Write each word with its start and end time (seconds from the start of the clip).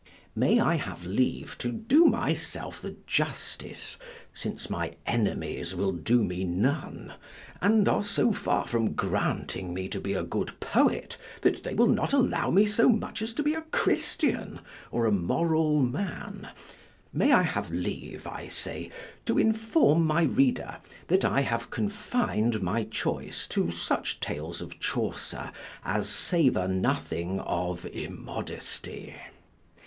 May 0.35 0.59
I 0.59 0.77
have 0.77 1.05
leave 1.05 1.59
to 1.59 1.71
do 1.71 2.05
myself 2.05 2.81
the 2.81 2.95
justice 3.05 3.97
since 4.33 4.67
my 4.67 4.93
enemies 5.05 5.75
will 5.75 5.91
do 5.91 6.23
me 6.23 6.43
none, 6.43 7.13
and 7.61 7.87
are 7.87 8.03
so 8.03 8.33
far 8.33 8.65
from 8.65 8.93
granting 8.93 9.75
me 9.75 9.87
to 9.89 10.01
be 10.01 10.15
a 10.15 10.23
good 10.23 10.59
poet, 10.59 11.17
that 11.43 11.61
they 11.61 11.75
will 11.75 11.85
not 11.85 12.13
allow 12.13 12.49
me 12.49 12.65
so 12.65 12.89
much 12.89 13.21
as 13.21 13.31
to 13.35 13.43
be 13.43 13.53
a 13.53 13.61
Christian, 13.61 14.61
or 14.89 15.05
a 15.05 15.11
moral 15.11 15.83
man 15.83 16.49
may 17.13 17.31
I 17.31 17.43
have 17.43 17.69
leave, 17.69 18.25
I 18.25 18.47
say, 18.47 18.89
to 19.27 19.37
inform 19.37 20.03
my 20.07 20.23
reader 20.23 20.77
that 21.09 21.23
I 21.23 21.41
have 21.41 21.69
confin'd 21.69 22.63
my 22.63 22.85
choice 22.85 23.45
to 23.49 23.69
such 23.69 24.19
tales 24.19 24.61
of 24.61 24.79
Chaucer 24.79 25.51
as 25.85 26.09
savor 26.09 26.67
nothing 26.67 27.39
of 27.41 27.85
immodesty. 27.85 29.15